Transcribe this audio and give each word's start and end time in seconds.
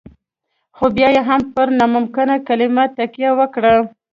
خو 0.75 0.85
بيا 0.95 1.09
يې 1.15 1.21
هم 1.29 1.41
پر 1.55 1.67
ناممکن 1.79 2.29
کلمه 2.47 2.85
تکيه 2.97 3.29
وکړه. 3.39 3.75